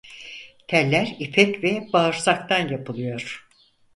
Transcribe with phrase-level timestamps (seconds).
[0.67, 3.47] Teller ipek ve bağırsaktan yapılıyor.